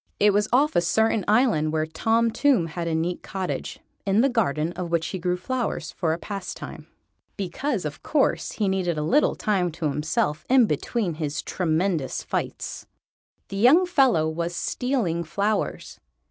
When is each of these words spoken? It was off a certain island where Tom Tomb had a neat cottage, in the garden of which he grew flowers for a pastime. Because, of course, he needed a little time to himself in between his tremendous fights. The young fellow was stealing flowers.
It 0.19 0.33
was 0.33 0.47
off 0.51 0.75
a 0.75 0.81
certain 0.81 1.23
island 1.27 1.71
where 1.71 1.85
Tom 1.85 2.31
Tomb 2.31 2.65
had 2.65 2.87
a 2.87 2.95
neat 2.95 3.21
cottage, 3.21 3.77
in 4.03 4.21
the 4.21 4.29
garden 4.29 4.71
of 4.73 4.89
which 4.89 5.05
he 5.05 5.19
grew 5.19 5.37
flowers 5.37 5.91
for 5.91 6.11
a 6.11 6.17
pastime. 6.17 6.87
Because, 7.37 7.85
of 7.85 8.01
course, 8.01 8.53
he 8.53 8.67
needed 8.67 8.97
a 8.97 9.03
little 9.03 9.35
time 9.35 9.71
to 9.73 9.89
himself 9.89 10.43
in 10.49 10.65
between 10.65 11.13
his 11.21 11.43
tremendous 11.43 12.23
fights. 12.23 12.87
The 13.49 13.57
young 13.57 13.85
fellow 13.85 14.27
was 14.27 14.55
stealing 14.55 15.23
flowers. 15.23 15.99